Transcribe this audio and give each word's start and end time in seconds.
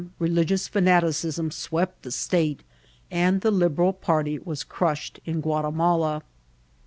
religioas 0.19 0.67
fiumticism 0.67 1.53
swept 1.53 2.01
the 2.01 2.09
state, 2.09 2.61
aad 3.11 3.41
the 3.41 3.51
Liberd 3.51 4.01
party 4.01 4.39
was 4.39 4.63
crashed 4.63 5.19
in 5.27 5.41
Guatimala. 5.43 6.23